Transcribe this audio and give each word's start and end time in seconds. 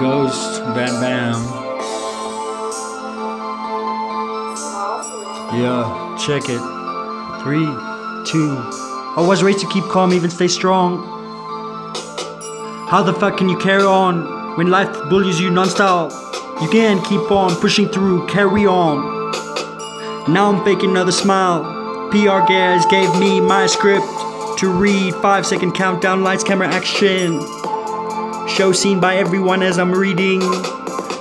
Ghost, 0.00 0.62
Bam 0.74 0.98
Bam. 1.02 1.34
Yeah, 5.52 6.16
check 6.18 6.44
it. 6.48 6.62
Three, 7.42 7.66
two. 8.24 8.56
I 8.56 9.22
was 9.28 9.42
raised 9.42 9.58
to 9.60 9.68
keep 9.68 9.84
calm, 9.84 10.14
even 10.14 10.30
stay 10.30 10.48
strong. 10.48 11.02
How 12.88 13.02
the 13.02 13.12
fuck 13.12 13.36
can 13.36 13.50
you 13.50 13.58
carry 13.58 13.82
on 13.82 14.56
when 14.56 14.70
life 14.70 14.90
bullies 15.10 15.38
you 15.38 15.50
nonstop? 15.50 16.10
You 16.62 16.70
can 16.70 17.04
keep 17.04 17.30
on 17.30 17.54
pushing 17.56 17.90
through, 17.90 18.26
carry 18.26 18.64
on. 18.64 19.02
Now 20.32 20.50
I'm 20.50 20.64
faking 20.64 20.92
another 20.92 21.12
smile. 21.12 22.08
PR 22.10 22.40
guys 22.48 22.86
gave 22.86 23.14
me 23.20 23.38
my 23.38 23.66
script 23.66 24.06
to 24.60 24.70
read. 24.70 25.14
Five 25.16 25.44
second 25.44 25.72
countdown, 25.72 26.22
lights, 26.22 26.42
camera, 26.42 26.68
action. 26.68 27.59
Show 28.56 28.72
seen 28.72 29.00
by 29.00 29.16
everyone 29.16 29.62
as 29.62 29.78
I'm 29.78 29.92
reading. 29.92 30.42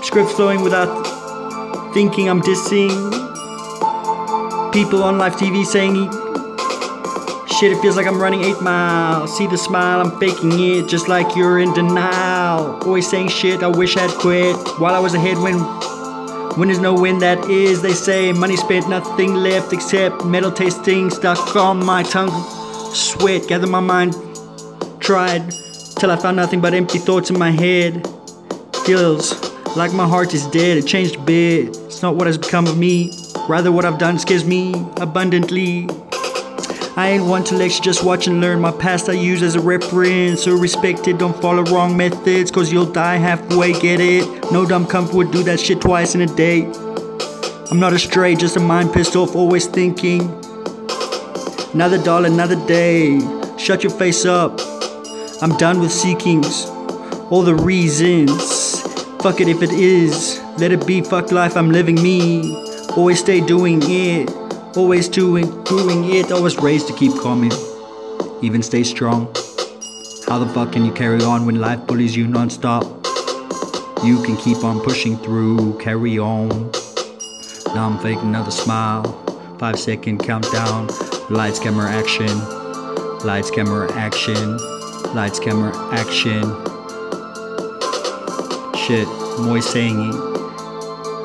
Script 0.02 0.32
flowing 0.32 0.62
without 0.62 0.90
thinking 1.94 2.28
I'm 2.28 2.42
dissing. 2.42 2.90
People 4.74 5.04
on 5.04 5.18
live 5.18 5.36
TV 5.36 5.64
saying 5.64 5.96
shit, 7.60 7.72
it 7.72 7.80
feels 7.82 7.96
like 7.96 8.08
I'm 8.08 8.20
running 8.20 8.44
8 8.44 8.62
miles. 8.62 9.38
See 9.38 9.48
the 9.48 9.58
smile, 9.58 10.02
I'm 10.02 10.20
faking 10.20 10.60
it 10.60 10.88
just 10.88 11.08
like 11.08 11.36
you're 11.36 11.60
in 11.60 11.72
denial. 11.74 12.82
Always 12.84 13.08
saying 13.08 13.30
shit, 13.30 13.62
I 13.62 13.68
wish 13.68 13.96
I'd 13.96 14.12
quit. 14.20 14.56
While 14.80 14.96
I 14.96 15.00
was 15.00 15.14
ahead 15.14 15.38
when 15.38 15.60
when 16.58 16.68
there's 16.68 16.80
no 16.80 16.94
win, 16.94 17.20
that 17.20 17.50
is, 17.50 17.82
they 17.82 17.94
say. 17.94 18.34
Money 18.34 18.58
spent, 18.58 18.90
nothing 18.90 19.36
left 19.36 19.72
except 19.72 20.26
metal 20.26 20.52
tasting 20.52 21.10
stuck 21.10 21.56
on 21.56 21.86
my 21.86 22.02
tongue. 22.04 22.32
Sweat, 22.94 23.48
gather 23.48 23.68
my 23.68 23.80
mind, 23.80 24.16
tried 25.00 25.54
till 26.00 26.12
I 26.12 26.16
found 26.16 26.38
nothing 26.38 26.62
but 26.62 26.74
empty 26.74 26.98
thoughts 26.98 27.30
in 27.30 27.38
my 27.38 27.52
head. 27.52 28.08
Feels 28.86 29.34
like 29.76 29.94
my 29.94 30.08
heart 30.08 30.34
is 30.34 30.48
dead, 30.48 30.78
it 30.78 30.88
changed 30.88 31.18
a 31.18 31.20
bit. 31.20 31.68
It's 31.68 32.02
not 32.02 32.16
what 32.16 32.26
has 32.28 32.38
become 32.38 32.68
of 32.68 32.78
me, 32.78 33.12
rather, 33.50 33.72
what 33.72 33.84
I've 33.84 33.98
done 33.98 34.18
scares 34.18 34.46
me 34.46 34.74
abundantly. 34.98 35.90
I 36.96 37.10
ain't 37.12 37.26
one 37.26 37.44
to 37.46 37.56
lecture, 37.56 37.84
just 37.84 38.04
watch 38.04 38.28
and 38.28 38.40
learn. 38.40 38.62
My 38.62 38.72
past 38.72 39.10
I 39.10 39.14
use 39.14 39.42
as 39.42 39.56
a 39.56 39.60
reference. 39.60 40.44
So 40.44 40.56
respect 40.56 41.08
it, 41.08 41.18
don't 41.18 41.40
follow 41.42 41.64
wrong 41.64 41.96
methods, 41.96 42.50
cause 42.50 42.72
you'll 42.72 42.92
die 42.92 43.18
halfway, 43.18 43.74
get 43.74 44.00
it? 44.00 44.52
No 44.52 44.66
dumb 44.66 44.88
comfort 44.88 45.16
would 45.16 45.32
do 45.32 45.44
that 45.44 45.60
shit 45.60 45.82
twice 45.82 46.16
in 46.16 46.22
a 46.22 46.28
day. 46.28 46.64
I'm 47.72 47.80
not 47.80 47.94
a 47.94 48.00
stray, 48.00 48.36
just 48.36 48.56
a 48.56 48.60
mind 48.60 48.94
pissed 48.94 49.16
off, 49.16 49.36
always 49.36 49.68
thinking. 49.68 50.22
Another 51.74 52.02
dollar, 52.02 52.28
another 52.28 52.66
day. 52.68 53.20
Shut 53.58 53.84
your 53.84 53.92
face 53.92 54.26
up. 54.26 54.79
I'm 55.42 55.56
done 55.56 55.80
with 55.80 55.92
seekings. 55.92 56.68
All 57.32 57.44
the 57.44 57.56
reasons. 57.56 58.82
Fuck 59.22 59.40
it 59.40 59.48
if 59.48 59.64
it 59.64 59.72
is. 59.72 60.38
Let 60.58 60.74
it 60.74 60.86
be, 60.86 61.00
fuck 61.00 61.32
life, 61.32 61.56
I'm 61.56 61.72
living 61.72 61.96
me. 61.96 62.42
Always 62.98 63.20
stay 63.20 63.40
doing 63.40 63.80
it. 63.84 64.30
Always 64.76 65.08
doing, 65.08 65.64
doing 65.64 66.14
it. 66.14 66.34
Always 66.34 66.58
raised 66.58 66.88
to 66.88 66.94
keep 66.94 67.14
calm. 67.22 67.50
Even 68.42 68.62
stay 68.62 68.84
strong. 68.84 69.28
How 70.28 70.40
the 70.40 70.52
fuck 70.54 70.74
can 70.74 70.84
you 70.84 70.92
carry 70.92 71.24
on 71.24 71.46
when 71.46 71.62
life 71.62 71.88
bullies 71.88 72.18
you 72.18 72.28
non-stop? 72.28 72.84
You 74.04 74.22
can 74.22 74.36
keep 74.36 74.62
on 74.66 74.82
pushing 74.82 75.16
through, 75.18 75.78
carry 75.78 76.20
on. 76.20 76.50
Now 77.74 77.88
I'm 77.88 77.98
faking 78.00 78.28
another 78.28 78.52
smile. 78.52 79.04
Five 79.58 79.80
second 79.80 80.20
countdown. 80.20 80.90
Lights, 81.30 81.60
camera, 81.60 81.90
action. 81.90 82.28
Lights, 83.26 83.50
camera, 83.50 83.90
action. 83.94 84.60
Lights, 85.16 85.40
camera, 85.40 85.76
action. 85.92 86.44
Shit, 88.76 89.08
always 89.40 89.68
saying. 89.68 90.14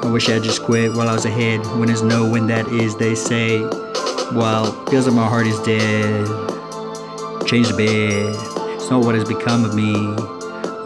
I 0.02 0.08
wish 0.10 0.28
I 0.30 0.38
just 0.38 0.62
quit 0.62 0.94
while 0.94 1.08
I 1.08 1.12
was 1.12 1.26
ahead. 1.26 1.60
Winners 1.78 2.02
know 2.02 2.26
when 2.26 2.46
that 2.46 2.66
is, 2.68 2.96
they 2.96 3.14
say. 3.14 3.60
Well, 4.32 4.72
feels 4.86 5.06
like 5.06 5.14
my 5.14 5.28
heart 5.28 5.46
is 5.46 5.58
dead. 5.60 6.26
Change 7.46 7.68
the 7.68 7.76
bed. 7.76 8.34
It's 8.76 8.88
not 8.88 9.04
what 9.04 9.14
has 9.14 9.24
become 9.24 9.66
of 9.66 9.74
me. 9.74 9.94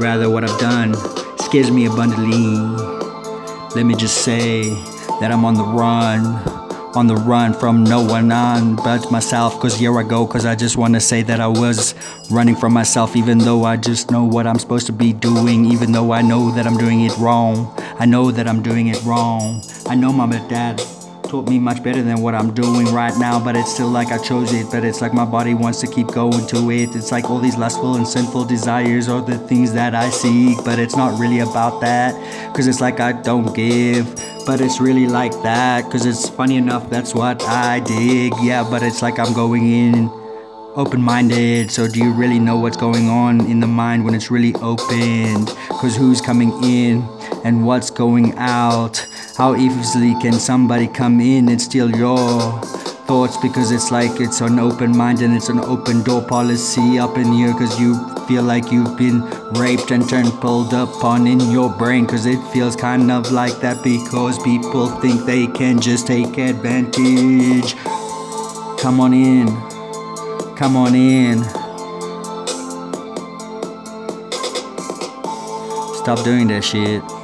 Rather, 0.01 0.29
what 0.29 0.43
I've 0.43 0.59
done 0.59 0.95
scares 1.39 1.71
me 1.71 1.87
abundantly. 1.87 2.57
Let 3.77 3.85
me 3.85 3.95
just 3.95 4.25
say 4.25 4.71
that 5.21 5.31
I'm 5.31 5.45
on 5.45 5.55
the 5.55 5.65
run. 5.65 6.58
On 6.99 7.07
the 7.07 7.15
run 7.15 7.55
from 7.55 7.85
no 7.85 8.03
one 8.03 8.33
on 8.33 8.75
but 8.75 9.13
myself. 9.13 9.61
Cause 9.61 9.77
here 9.79 9.97
I 9.97 10.03
go, 10.03 10.27
cause 10.27 10.45
I 10.45 10.57
just 10.57 10.77
wanna 10.77 10.99
say 10.99 11.23
that 11.23 11.41
I 11.41 11.47
was 11.47 11.95
running 12.29 12.57
from 12.57 12.73
myself, 12.73 13.15
even 13.15 13.39
though 13.39 13.63
I 13.63 13.77
just 13.77 14.11
know 14.11 14.25
what 14.25 14.49
I'm 14.49 14.59
supposed 14.59 14.87
to 14.87 14.93
be 14.93 15.13
doing, 15.13 15.67
even 15.67 15.93
though 15.93 16.11
I 16.13 16.23
know 16.23 16.51
that 16.51 16.67
I'm 16.67 16.77
doing 16.77 17.03
it 17.03 17.17
wrong. 17.17 17.73
I 18.01 18.05
know 18.05 18.33
that 18.33 18.49
I'm 18.49 18.65
doing 18.65 18.89
it 18.89 19.01
wrong. 19.05 19.63
I 19.87 19.95
know 19.95 20.13
mom 20.13 20.33
and 20.33 20.51
dad 20.51 20.81
taught 21.29 21.49
me 21.49 21.59
much 21.59 21.83
better 21.83 22.03
than 22.03 22.23
what 22.23 22.35
I'm 22.35 22.55
doing 22.55 22.87
right 22.87 23.17
now, 23.19 23.43
but 23.43 23.55
it's 23.55 23.73
still 23.73 23.89
like 23.89 24.09
I 24.09 24.19
chose 24.19 24.53
it. 24.53 24.67
But 24.71 24.85
it's 24.85 25.01
like 25.01 25.13
my 25.13 25.25
body 25.25 25.55
wants 25.55 25.81
to 25.83 25.87
keep 25.87 26.07
going 26.09 26.47
to 26.49 26.71
it. 26.71 26.97
It's 26.97 27.13
like 27.13 27.29
all 27.31 27.39
these 27.39 27.57
lustful 27.57 27.97
and 27.97 28.09
sinful 28.09 28.47
desires 28.47 29.09
are 29.09 29.21
the 29.21 29.39
things 29.39 29.73
that 29.75 29.95
I 29.95 30.09
seek, 30.09 30.57
but 30.65 30.79
it's 30.79 30.97
not 30.97 31.19
really 31.21 31.41
about 31.41 31.81
that. 31.83 32.15
Cause 32.55 32.67
it's 32.67 32.81
like 32.81 33.01
I 33.01 33.13
don't 33.13 33.55
give, 33.55 34.07
but 34.47 34.61
it's 34.61 34.81
really 34.81 35.07
like 35.07 35.33
that. 35.43 35.85
Cause 35.91 36.07
it's 36.07 36.29
funny 36.29 36.57
enough, 36.57 36.89
that's 36.89 37.15
what 37.15 37.43
I 37.43 37.81
dig. 37.81 38.33
Yeah, 38.43 38.67
but 38.69 38.83
it's 38.83 39.03
like 39.03 39.19
I'm 39.19 39.35
going 39.35 39.71
in 39.71 40.28
open 40.75 41.01
minded. 41.01 41.71
So, 41.71 41.89
do 41.89 41.99
you 41.99 42.13
really 42.13 42.39
know 42.39 42.59
what's 42.59 42.77
going 42.77 43.09
on 43.09 43.41
in 43.51 43.61
the 43.61 43.67
mind 43.67 44.05
when 44.05 44.15
it's 44.15 44.31
really 44.31 44.55
opened? 44.57 45.49
Cause 45.81 45.97
who's 45.97 46.21
coming 46.21 46.53
in 46.63 47.03
and 47.45 47.65
what's 47.65 47.91
going 47.91 48.37
out? 48.37 49.07
How 49.37 49.57
easily 49.57 50.15
can 50.21 50.35
somebody 50.35 50.87
come 50.87 51.21
in 51.21 51.49
and 51.49 51.61
steal 51.61 51.95
your 51.95 52.61
thoughts? 53.07 53.37
Because 53.37 53.71
it's 53.71 53.91
like 53.91 54.21
it's 54.21 54.41
an 54.41 54.59
open 54.59 54.97
mind 54.97 55.23
and 55.23 55.35
it's 55.35 55.49
an 55.49 55.61
open 55.61 56.03
door 56.03 56.23
policy 56.23 56.99
up 56.99 57.17
in 57.17 57.33
here. 57.33 57.53
Cause 57.53 57.81
you 57.81 57.95
feel 58.27 58.43
like 58.43 58.71
you've 58.71 58.97
been 58.97 59.23
raped 59.53 59.91
and 59.91 60.09
turned 60.09 60.33
pulled 60.41 60.75
upon 60.75 61.27
in 61.27 61.41
your 61.51 61.71
brain. 61.71 62.07
Cause 62.07 62.27
it 62.27 62.41
feels 62.53 62.77
kind 62.77 63.11
of 63.11 63.31
like 63.33 63.61
that 63.61 63.83
because 63.83 64.39
people 64.43 64.89
think 65.01 65.25
they 65.25 65.47
can 65.47 65.81
just 65.81 66.07
take 66.07 66.39
advantage. 66.39 67.75
Come 68.81 69.01
on 69.01 69.13
in. 69.13 69.68
Come 70.59 70.77
on 70.77 70.93
in. 70.97 71.45
Stop 75.95 76.25
doing 76.25 76.49
that 76.49 76.63
shit. 76.65 77.18